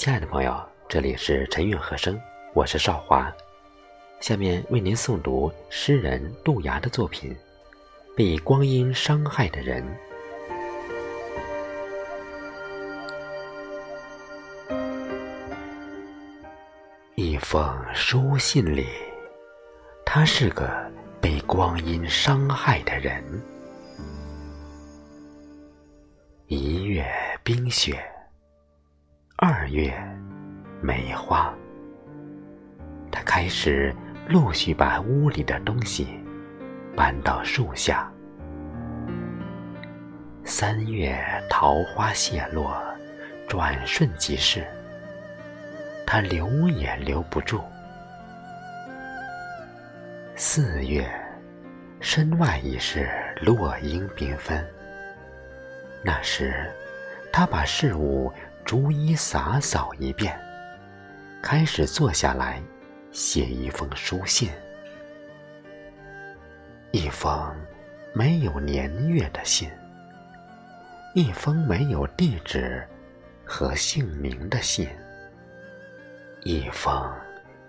[0.00, 0.58] 亲爱的朋友，
[0.88, 2.18] 这里是陈韵和声，
[2.54, 3.30] 我是少华。
[4.18, 7.36] 下面为您诵读诗人杜涯的作品
[8.16, 9.84] 《被光阴伤害的人》。
[17.14, 18.86] 一封书信里，
[20.06, 20.90] 他是个
[21.20, 23.22] 被光阴伤害的人。
[26.46, 27.06] 一月
[27.44, 28.02] 冰雪。
[29.42, 29.90] 二月，
[30.82, 31.50] 梅花。
[33.10, 33.90] 他开始
[34.28, 36.20] 陆续把屋里的东西
[36.94, 38.12] 搬到树下。
[40.44, 42.78] 三月，桃花谢落，
[43.48, 44.62] 转瞬即逝。
[46.06, 47.62] 他留也留不住。
[50.36, 51.10] 四月，
[51.98, 53.08] 身外已是
[53.40, 54.62] 落英缤纷。
[56.04, 56.70] 那时，
[57.32, 58.30] 他把事物。
[58.70, 60.40] 逐一洒扫一遍，
[61.42, 62.62] 开始坐下来
[63.10, 64.48] 写一封书信，
[66.92, 67.52] 一封
[68.12, 69.68] 没有年月的信，
[71.16, 72.86] 一封没有地址
[73.44, 74.88] 和姓名的信，
[76.44, 77.12] 一封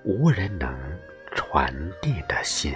[0.04, 0.72] 无人能
[1.34, 2.76] 传递的信，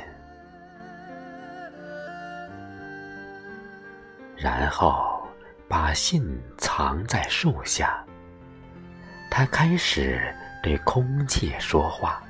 [4.36, 5.24] 然后
[5.68, 8.04] 把信藏在树下。
[9.38, 10.34] 他开始
[10.64, 12.24] 对空气说话。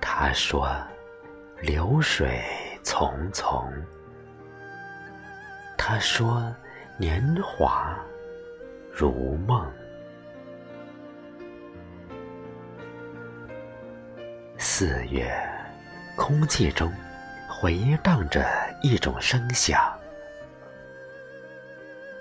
[0.00, 0.68] 他说
[1.62, 2.42] ：“流水
[2.82, 3.64] 匆匆。”
[5.78, 6.52] 他说
[6.98, 7.96] ：“年华
[8.92, 9.72] 如梦。”
[14.58, 15.32] 四月，
[16.16, 16.92] 空气中
[17.48, 18.44] 回荡着
[18.82, 19.96] 一种声响，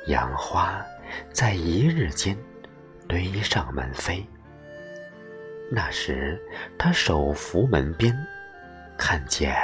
[0.05, 0.85] 杨花。
[1.31, 2.37] 在一日间，
[3.07, 4.25] 堆上门扉。
[5.71, 6.39] 那时，
[6.77, 8.15] 他手扶门边，
[8.97, 9.55] 看见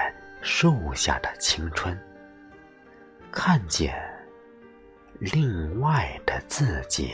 [0.41, 1.95] 树下的青春，
[3.31, 3.93] 看见
[5.19, 7.13] 另外的自己，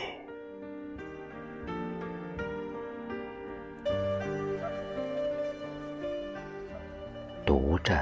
[7.45, 8.01] 读着，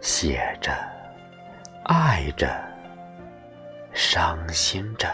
[0.00, 0.72] 写着，
[1.84, 2.65] 爱着。
[3.98, 5.08] 伤心着，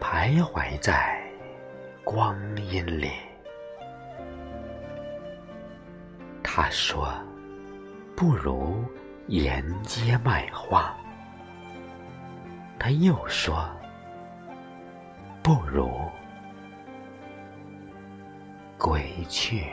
[0.00, 1.20] 徘徊在
[2.04, 3.10] 光阴里。
[6.40, 7.12] 他说
[8.14, 8.84] ：“不如
[9.26, 10.96] 沿街卖花。”
[12.78, 13.68] 他又说
[15.42, 16.08] ：“不如
[18.78, 19.66] 归去。”